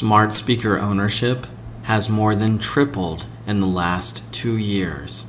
[0.00, 1.46] Smart speaker ownership
[1.82, 5.26] has more than tripled in the last two years.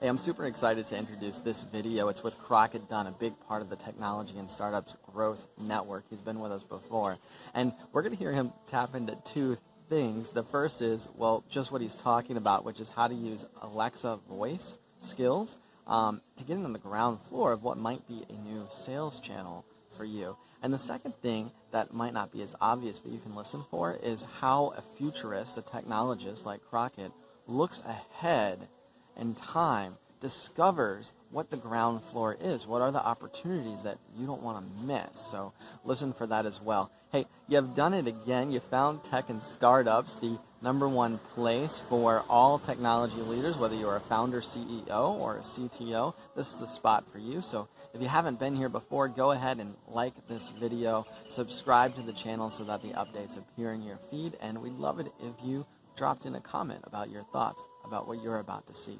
[0.00, 2.08] Hey, I'm super excited to introduce this video.
[2.08, 6.02] It's with Crockett Dunn, a big part of the Technology and Startups Growth Network.
[6.10, 7.16] He's been with us before.
[7.54, 9.56] And we're going to hear him tap into two
[9.88, 10.32] things.
[10.32, 14.18] The first is, well, just what he's talking about, which is how to use Alexa
[14.28, 15.56] voice skills
[15.86, 19.20] um, to get in on the ground floor of what might be a new sales
[19.20, 20.36] channel for you.
[20.60, 23.98] And the second thing that might not be as obvious, but you can listen for,
[24.02, 27.12] is how a futurist, a technologist like Crockett,
[27.46, 28.68] looks ahead
[29.16, 32.66] in time, discovers what the ground floor is.
[32.66, 35.18] What are the opportunities that you don't want to miss?
[35.18, 35.52] So
[35.84, 36.90] listen for that as well.
[37.10, 38.52] Hey, you've done it again.
[38.52, 43.96] You found Tech and Startups, the number one place for all technology leaders, whether you're
[43.96, 46.14] a founder, CEO, or a CTO.
[46.36, 47.42] This is the spot for you.
[47.42, 52.02] So if you haven't been here before, go ahead and like this video, subscribe to
[52.02, 55.34] the channel so that the updates appear in your feed, and we'd love it if
[55.44, 58.98] you dropped in a comment about your thoughts about what you're about to see.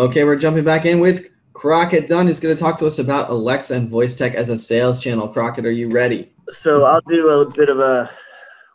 [0.00, 3.28] Okay, we're jumping back in with Crockett Dunn, who's going to talk to us about
[3.28, 5.28] Alexa and voice tech as a sales channel.
[5.28, 6.32] Crockett, are you ready?
[6.48, 8.10] So I'll do a bit of a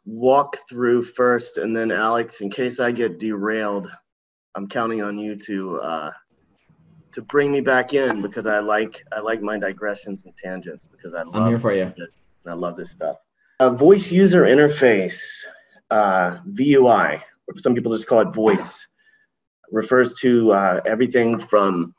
[0.06, 3.90] walk through first, and then Alex, in case I get derailed,
[4.56, 6.12] I'm counting on you to uh,
[7.14, 11.14] to bring me back in because I like I like my digressions and tangents because
[11.14, 11.94] I love I'm here for you.
[11.98, 13.18] This, I love this stuff.
[13.60, 15.24] Uh, voice user interface,
[15.90, 17.22] uh, VUI,
[17.58, 18.86] some people just call it voice,
[19.72, 21.94] refers to uh, everything from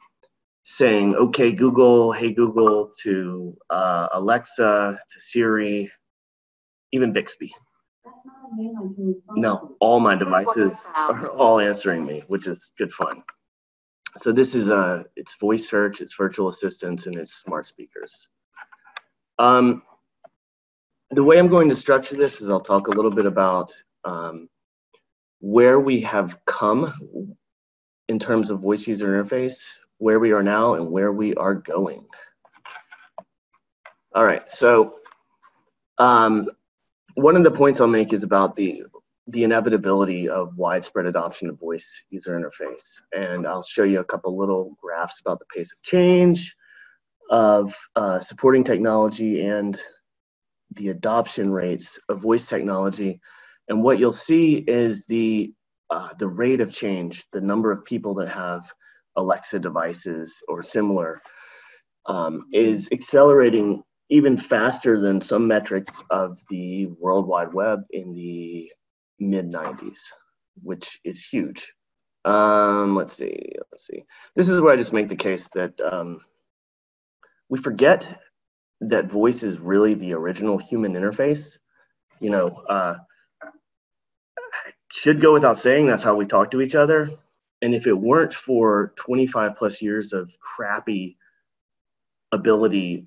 [0.64, 5.90] saying "Okay Google," "Hey Google" to uh, Alexa to Siri,
[6.92, 7.54] even Bixby.
[9.36, 13.22] No, all my devices are all answering me, which is good fun.
[14.18, 18.28] So this is a, it's voice search, it's virtual assistants, and it's smart speakers.
[19.38, 19.82] Um,
[21.10, 23.72] the way I'm going to structure this is I'll talk a little bit about
[24.04, 24.48] um,
[25.40, 27.36] where we have come
[28.08, 29.64] in terms of voice user interface,
[29.98, 32.06] where we are now, and where we are going.
[34.14, 34.96] All right, so
[35.98, 36.48] um,
[37.16, 38.84] one of the points I'll make is about the
[39.28, 43.00] the inevitability of widespread adoption of voice user interface.
[43.12, 46.54] And I'll show you a couple little graphs about the pace of change
[47.28, 49.76] of uh, supporting technology and
[50.74, 53.20] the adoption rates of voice technology.
[53.68, 55.52] And what you'll see is the,
[55.90, 58.72] uh, the rate of change, the number of people that have
[59.16, 61.20] Alexa devices or similar
[62.04, 68.70] um, is accelerating even faster than some metrics of the World Wide Web in the
[69.18, 69.98] mid 90s,
[70.62, 71.72] which is huge.
[72.24, 74.04] Um, let's see, let's see.
[74.34, 76.20] This is where I just make the case that um,
[77.48, 78.20] we forget
[78.80, 81.58] that voice is really the original human interface.
[82.20, 82.96] You know, uh,
[84.92, 87.10] should go without saying that's how we talk to each other.
[87.62, 91.16] And if it weren't for 25 plus years of crappy
[92.32, 93.06] ability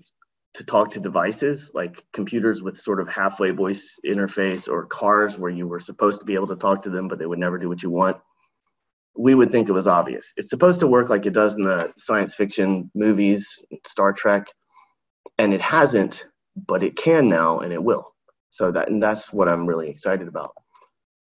[0.59, 5.51] to talk to devices like computers with sort of halfway voice interface or cars where
[5.51, 7.69] you were supposed to be able to talk to them but they would never do
[7.69, 8.17] what you want
[9.17, 10.31] we would think it was obvious.
[10.37, 14.47] It's supposed to work like it does in the science fiction movies star trek
[15.37, 16.25] and it hasn't
[16.55, 18.13] but it can now and it will.
[18.49, 20.53] So that and that's what i'm really excited about.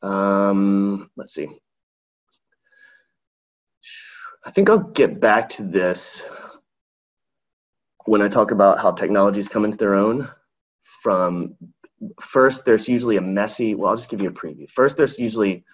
[0.03, 1.49] Um, let's see.
[4.45, 6.23] I think i'll get back to this
[8.07, 10.29] when I talk about how technologies come into their own,
[10.83, 11.55] from
[12.21, 13.75] first there's usually a messy.
[13.75, 14.69] Well, I'll just give you a preview.
[14.71, 15.65] First, there's usually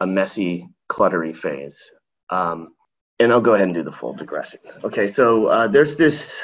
[0.00, 1.90] a messy, cluttery phase,
[2.30, 2.74] um,
[3.18, 4.60] and I'll go ahead and do the full digression.
[4.84, 6.42] Okay, so uh, there's this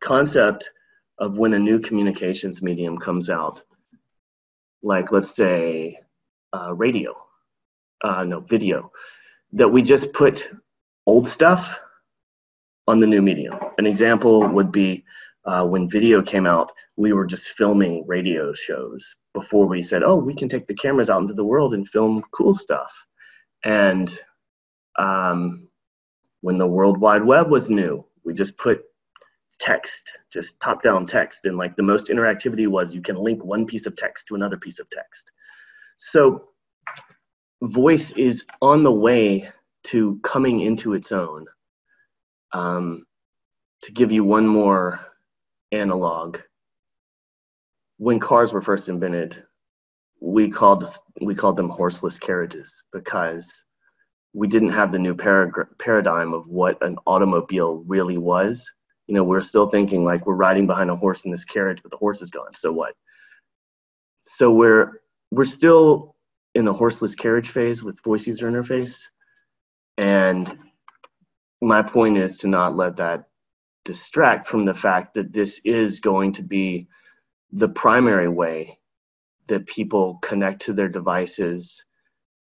[0.00, 0.70] concept
[1.18, 3.62] of when a new communications medium comes out,
[4.82, 5.98] like let's say
[6.52, 7.14] uh, radio,
[8.04, 8.92] uh, no video,
[9.52, 10.50] that we just put
[11.06, 11.80] old stuff
[12.88, 13.54] on the new medium.
[13.76, 15.04] An example would be
[15.44, 20.16] uh, when video came out, we were just filming radio shows before we said, oh,
[20.16, 23.06] we can take the cameras out into the world and film cool stuff.
[23.62, 24.10] And
[24.98, 25.68] um,
[26.40, 28.82] when the World Wide Web was new, we just put
[29.60, 31.44] text, just top down text.
[31.44, 34.56] And like the most interactivity was you can link one piece of text to another
[34.56, 35.30] piece of text.
[35.98, 36.48] So
[37.62, 39.50] voice is on the way
[39.84, 41.46] to coming into its own
[42.52, 43.04] um,
[43.82, 45.00] to give you one more
[45.72, 46.38] analog,
[47.98, 49.42] when cars were first invented,
[50.20, 50.84] we called
[51.20, 53.64] we called them horseless carriages because
[54.32, 58.70] we didn't have the new paradigm of what an automobile really was.
[59.06, 61.90] You know, we're still thinking like we're riding behind a horse in this carriage, but
[61.90, 62.52] the horse is gone.
[62.54, 62.94] So what?
[64.28, 66.14] so we're we're still
[66.54, 69.04] in the horseless carriage phase with voice user interface,
[69.96, 70.58] and
[71.60, 73.24] my point is to not let that
[73.84, 76.88] distract from the fact that this is going to be
[77.52, 78.78] the primary way
[79.48, 81.84] that people connect to their devices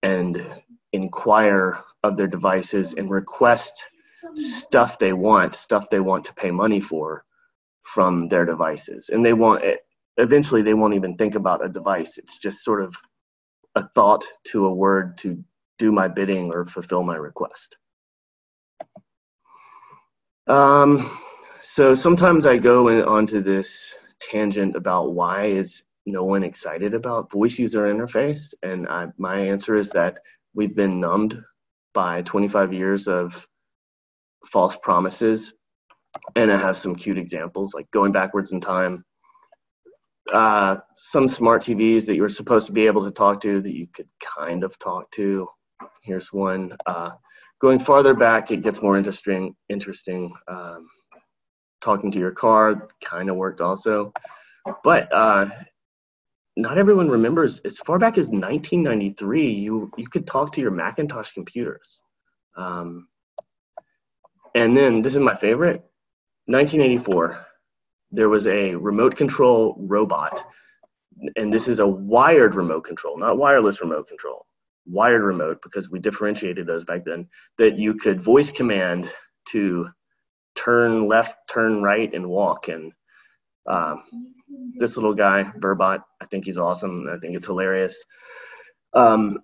[0.02, 0.46] and
[0.92, 3.84] inquire of their devices and request
[4.36, 7.24] stuff they want, stuff they want to pay money for
[7.82, 9.08] from their devices.
[9.10, 9.80] And they want it,
[10.16, 12.18] eventually they won't even think about a device.
[12.18, 12.96] It's just sort of
[13.74, 15.42] a thought to a word to
[15.78, 17.76] do my bidding or fulfill my request.
[20.50, 21.08] Um,
[21.60, 27.30] so sometimes I go in, onto this tangent about why is no one excited about
[27.30, 30.18] voice user interface, and I, my answer is that
[30.52, 31.40] we've been numbed
[31.94, 33.46] by 25 years of
[34.44, 35.52] false promises,
[36.34, 39.04] and I have some cute examples like going backwards in time.
[40.32, 43.76] Uh, some smart TVs that you were supposed to be able to talk to that
[43.76, 45.46] you could kind of talk to.
[46.02, 46.76] Here's one.
[46.86, 47.10] Uh,
[47.60, 49.54] going farther back, it gets more interesting.
[49.68, 50.32] Interesting.
[50.48, 50.88] Um,
[51.80, 54.12] talking to your car kind of worked also,
[54.82, 55.48] but uh,
[56.56, 57.60] not everyone remembers.
[57.60, 62.00] As far back as 1993, you you could talk to your Macintosh computers.
[62.56, 63.08] Um,
[64.54, 65.84] and then this is my favorite.
[66.46, 67.46] 1984,
[68.10, 70.44] there was a remote control robot,
[71.36, 74.46] and this is a wired remote control, not wireless remote control
[74.86, 77.28] wired remote because we differentiated those back then
[77.58, 79.10] that you could voice command
[79.48, 79.88] to
[80.56, 82.68] turn left turn right and walk.
[82.68, 82.92] And
[83.66, 84.02] um,
[84.78, 87.06] this little guy verbot i think he's awesome.
[87.12, 88.02] I think it's hilarious.
[88.94, 89.38] Um,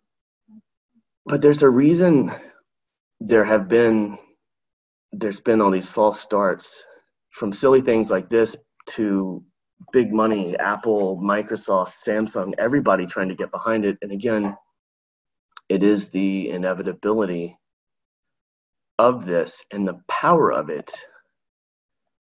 [1.26, 2.32] but there's a reason
[3.20, 4.18] there have been
[5.12, 6.84] there's been all these false starts
[7.30, 8.56] from silly things like this
[8.86, 9.42] to
[9.92, 13.96] big money apple microsoft samsung everybody trying to get behind it.
[14.02, 14.56] And again
[15.68, 17.56] it is the inevitability
[18.98, 20.92] of this and the power of it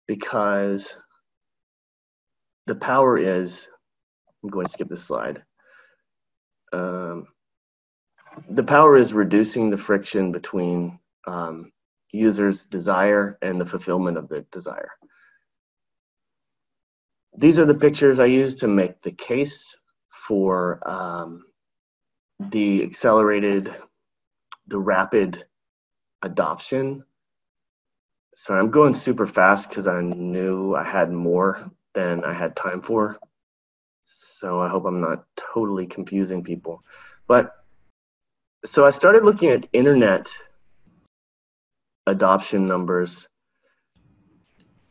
[0.07, 0.95] because
[2.67, 3.69] the power is
[4.43, 5.43] i'm going to skip this slide.
[6.73, 7.29] Um,
[8.51, 11.73] the power is reducing the friction between um,
[12.13, 14.91] users desire and the fulfillment of the desire.
[17.37, 19.75] These are the pictures i use to make the case
[20.11, 21.45] for um,
[22.41, 23.75] the accelerated,
[24.67, 25.45] the rapid
[26.23, 27.05] adoption.
[28.37, 32.83] Sorry, I'm going super fast because I knew I had more than I had time
[32.83, 33.19] for.
[34.05, 36.83] So I hope I'm not totally confusing people.
[37.27, 37.53] But
[38.65, 40.29] so I started looking at internet
[42.07, 43.29] adoption numbers.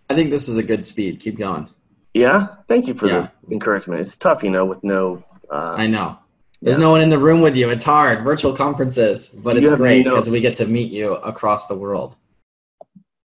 [0.09, 1.19] I think this is a good speed.
[1.19, 1.69] Keep going.
[2.13, 3.27] Yeah, thank you for Yeah.
[3.47, 4.01] the encouragement.
[4.01, 5.23] It's tough, you know, with no.
[5.49, 6.19] Uh, I know.
[6.67, 6.83] There's Yeah.
[6.83, 7.69] no one in the room with you.
[7.69, 8.25] It's hard.
[8.25, 12.17] Virtual conferences, but You it's great because we get to meet you across the world.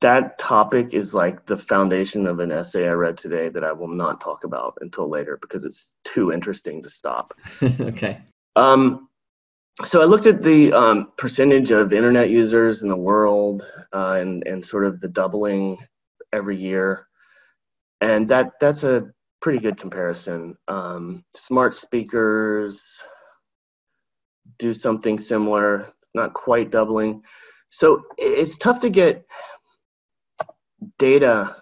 [0.02, 3.88] that topic is like the foundation of an essay I read today that I will
[3.88, 7.34] not talk about until later because it's too interesting to stop.
[7.80, 8.22] okay.
[8.56, 9.08] Um,
[9.84, 14.46] so I looked at the um, percentage of internet users in the world uh, and
[14.46, 15.76] and sort of the doubling
[16.32, 17.06] every year,
[18.02, 19.10] and that that's a
[19.42, 20.56] pretty good comparison.
[20.68, 23.02] Um, smart speakers
[24.58, 25.92] do something similar.
[26.02, 27.22] It's not quite doubling,
[27.70, 29.24] so it's tough to get
[30.98, 31.56] data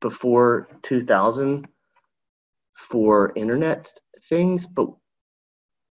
[0.00, 1.66] before 2000
[2.76, 3.92] for internet
[4.28, 4.88] things, but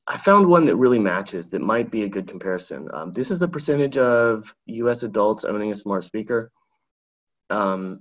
[0.06, 2.88] I found one that really matches that might be a good comparison.
[2.94, 6.50] Um, this is the percentage of US adults owning a smart speaker.
[7.50, 8.00] Um,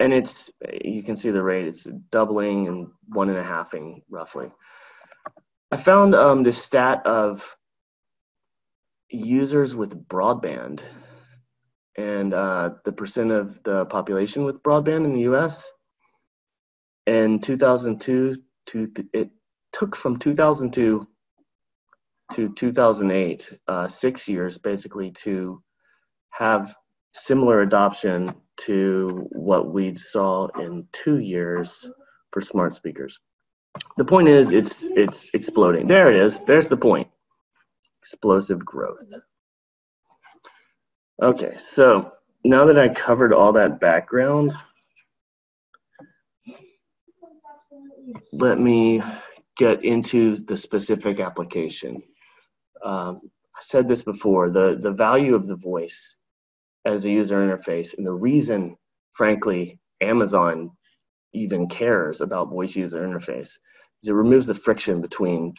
[0.00, 0.50] and it's,
[0.82, 4.50] you can see the rate, it's doubling and one and a halfing roughly.
[5.70, 7.56] I found um, this stat of
[9.10, 10.80] users with broadband
[11.98, 15.70] and uh, the percent of the population with broadband in the US.
[17.06, 19.30] In 2002 to it
[19.72, 21.06] took from 2002
[22.32, 25.62] to 2008, uh, six years basically to
[26.30, 26.74] have
[27.12, 28.32] similar adoption
[28.66, 31.86] to what we saw in two years
[32.32, 33.18] for smart speakers.
[33.96, 35.86] The point is, it's it's exploding.
[35.86, 36.42] There it is.
[36.42, 37.08] There's the point.
[38.02, 39.04] Explosive growth.
[41.22, 42.12] Okay, so
[42.44, 44.54] now that I covered all that background,
[48.32, 49.02] let me
[49.56, 52.02] get into the specific application.
[52.82, 53.20] Um,
[53.54, 56.16] I said this before, the, the value of the voice
[56.84, 58.76] as a user interface and the reason,
[59.12, 60.70] frankly, Amazon
[61.32, 63.58] even cares about voice user interface
[64.02, 65.54] is it removes the friction between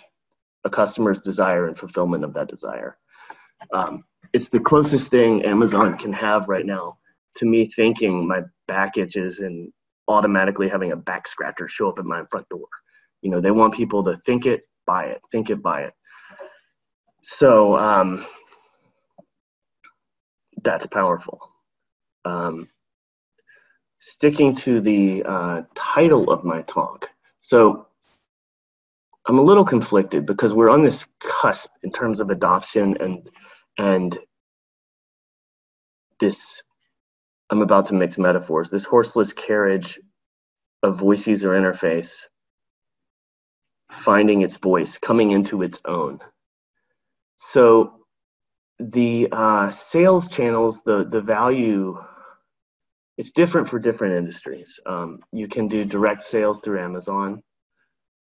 [0.64, 2.98] a customer's desire and fulfillment of that desire.
[3.74, 6.98] Um, it's the closest thing Amazon can have right now
[7.36, 9.72] to me thinking my back itches and
[10.08, 12.68] automatically having a back scratcher show up at my front door.
[13.22, 15.94] You know, they want people to think it, buy it, think it, buy it.
[17.22, 18.26] So um,
[20.62, 21.40] that's powerful.
[22.26, 22.70] Um,
[24.00, 27.10] sticking to the uh, title of my talk.
[27.40, 27.88] So
[29.28, 33.30] I'm a little conflicted because we're on this cusp in terms of adoption and
[33.78, 34.18] and
[36.20, 36.62] this
[37.50, 38.70] I'm about to mix metaphors.
[38.70, 40.00] This horseless carriage
[40.84, 42.26] of voice user interface
[43.92, 46.20] finding its voice, coming into its own.
[47.38, 48.01] So
[48.82, 51.98] the uh, sales channels, the the value,
[53.18, 54.80] it's different for different industries.
[54.86, 57.44] Um, you can do direct sales through Amazon.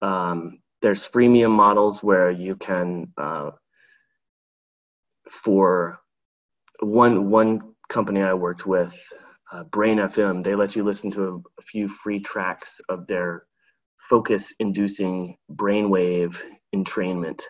[0.02, 3.52] Um, there's freemium models where you can, uh,
[5.30, 6.00] for
[6.80, 8.94] one one company I worked with,
[9.52, 13.46] uh, Brain FM, they let you listen to a, a few free tracks of their
[14.10, 16.40] focus-inducing brainwave
[16.74, 17.42] entrainment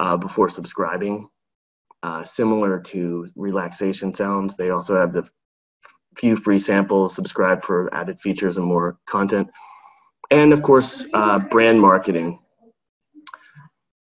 [0.00, 1.28] uh, before subscribing.
[2.02, 5.28] Uh, similar to relaxation sounds, they also have the
[6.16, 9.48] few free samples, subscribe for added features and more content.
[10.30, 12.38] And of course, uh, brand marketing.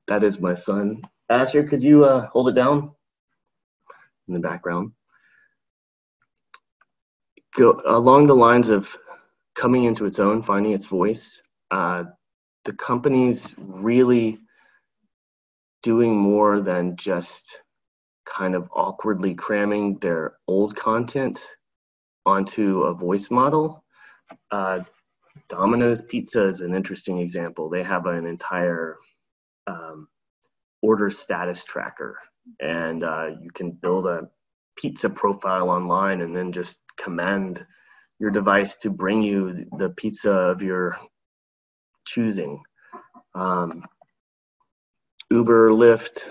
[0.08, 1.02] That is my son.
[1.30, 2.92] Asher, could you uh, hold it down
[4.28, 4.92] in the background?
[7.56, 8.96] Go along the lines of
[9.56, 11.42] coming into its own, finding its voice.
[11.72, 12.06] Uh,
[12.64, 14.40] the company's really
[15.84, 17.60] doing more than just
[18.28, 21.46] kind of awkwardly cramming their old content
[22.26, 23.84] onto a voice model.
[24.52, 24.80] Uh,
[25.48, 27.70] Domino's Pizza is an interesting example.
[27.70, 28.98] They have an entire
[29.66, 30.08] um,
[30.82, 32.18] order status tracker,
[32.60, 34.30] and uh, you can build a
[34.78, 37.66] pizza profile online and then just command
[38.20, 40.98] your device to bring you the pizza of your
[42.06, 42.62] choosing.
[43.36, 43.84] Um,
[45.30, 46.24] Uber, Lyft,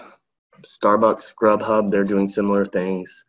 [0.62, 3.24] Starbucks, Grubhub, they're doing similar things.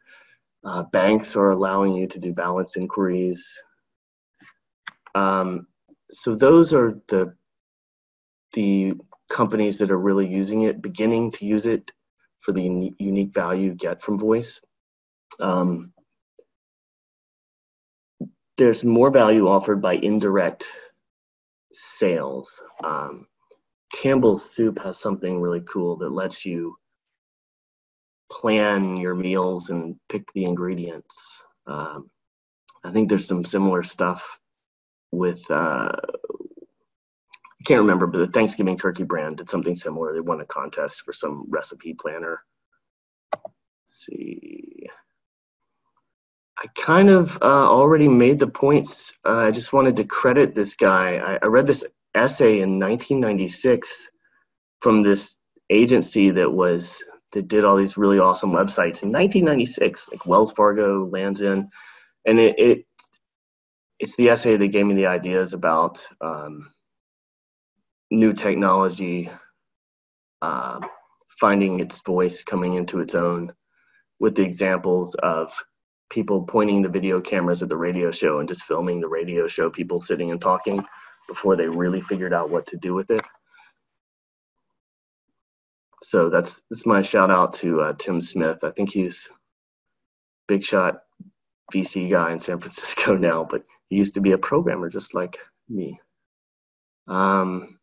[0.64, 3.62] Uh, banks are allowing you to do balance inquiries.
[5.16, 5.68] Um,
[6.12, 7.34] so those are the
[8.54, 8.94] the
[9.30, 11.92] companies that are really using it, beginning to use it
[12.40, 14.62] for the uni- unique value you get from voice.
[15.40, 15.94] Um,
[18.58, 20.66] there's more value offered by indirect
[21.72, 22.62] sales.
[22.84, 23.28] Um,
[23.94, 26.76] Campbell's Soup has something really cool that lets you
[28.32, 31.44] plan your meals and pick the ingredients.
[31.66, 32.10] Um,
[32.84, 34.40] I think there's some similar stuff
[35.12, 35.92] with uh,
[37.60, 40.14] I can't remember, but the Thanksgiving turkey brand did something similar.
[40.14, 42.44] They won a contest for some recipe planner.
[43.34, 44.88] Let's see.
[46.60, 49.14] I kind of uh, already made the points.
[49.26, 51.18] Uh, I just wanted to credit this guy.
[51.18, 54.10] I, I read this essay in 1996
[54.82, 55.36] from this
[55.70, 57.04] agency that was
[57.34, 61.70] that did all these really awesome websites in 1996, like Wells Fargo, Lands End,
[62.26, 62.86] and it, it
[64.00, 66.70] it's the essay that gave me the ideas about um,
[68.12, 69.30] new technology
[70.42, 70.80] uh,
[71.40, 73.52] finding its voice, coming into its own,
[74.20, 75.54] with the examples of
[76.10, 79.70] people pointing the video cameras at the radio show and just filming the radio show,
[79.70, 80.84] people sitting and talking
[81.28, 83.22] before they really figured out what to do with it.
[86.08, 88.64] So that's that's my shout out to uh, Tim Smith.
[88.64, 89.28] I think he's
[90.48, 91.02] big shot
[91.74, 95.38] VC guy in San Francisco now, but he used to be a programmer just like
[95.68, 96.00] me.
[97.10, 97.78] Um,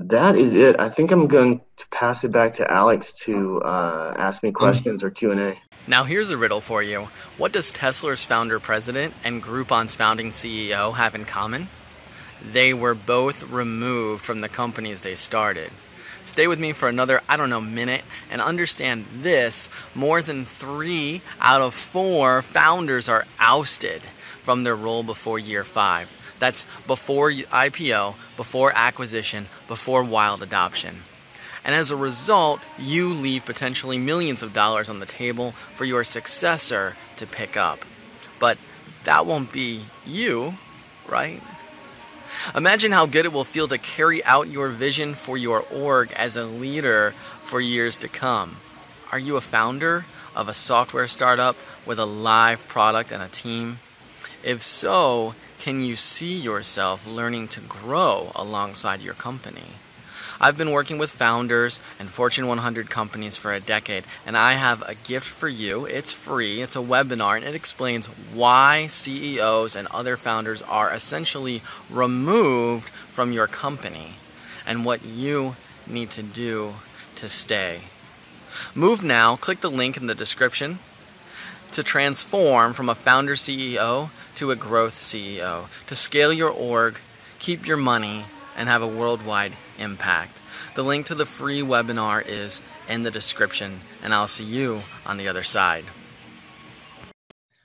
[0.00, 0.80] that is it.
[0.80, 5.04] I think I'm going to pass it back to Alex to uh, ask me questions
[5.04, 5.54] or Q&A.
[5.86, 7.02] Now here's a riddle for you.
[7.38, 11.68] What does Tesla's founder president and Groupon's founding CEO have in common?
[12.50, 15.70] They were both removed from the companies they started.
[16.26, 19.68] Stay with me for another, I don't know, minute and understand this.
[19.94, 24.02] More than three out of four founders are ousted
[24.42, 26.08] from their role before year five.
[26.38, 31.02] That's before IPO, before acquisition, before wild adoption.
[31.64, 36.02] And as a result, you leave potentially millions of dollars on the table for your
[36.02, 37.84] successor to pick up.
[38.40, 38.58] But
[39.04, 40.54] that won't be you,
[41.06, 41.40] right?
[42.54, 46.36] Imagine how good it will feel to carry out your vision for your org as
[46.36, 48.56] a leader for years to come.
[49.10, 53.78] Are you a founder of a software startup with a live product and a team?
[54.42, 59.76] If so, can you see yourself learning to grow alongside your company?
[60.44, 64.82] I've been working with founders and Fortune 100 companies for a decade, and I have
[64.82, 65.86] a gift for you.
[65.86, 71.62] It's free, it's a webinar, and it explains why CEOs and other founders are essentially
[71.88, 74.14] removed from your company
[74.66, 75.54] and what you
[75.86, 76.74] need to do
[77.14, 77.82] to stay.
[78.74, 80.80] Move now, click the link in the description
[81.70, 86.98] to transform from a founder CEO to a growth CEO, to scale your org,
[87.38, 88.24] keep your money,
[88.56, 90.40] and have a worldwide impact.
[90.74, 95.16] The link to the free webinar is in the description, and I'll see you on
[95.16, 95.84] the other side.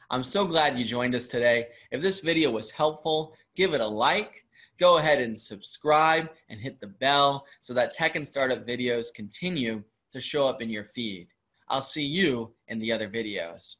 [0.10, 1.68] I'm so glad you joined us today.
[1.92, 4.46] If this video was helpful, give it a like.
[4.80, 9.84] Go ahead and subscribe and hit the bell so that tech and startup videos continue
[10.12, 11.28] to show up in your feed.
[11.68, 13.78] I'll see you in the other videos.